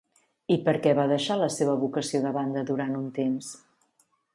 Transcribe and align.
I 0.55 0.55
per 0.69 0.73
què 0.85 0.93
va 1.01 1.05
deixar 1.11 1.37
la 1.41 1.51
seva 1.57 1.77
vocació 1.85 2.25
de 2.27 2.35
banda 2.41 2.67
durant 2.73 3.01
un 3.05 3.09
temps? 3.23 3.57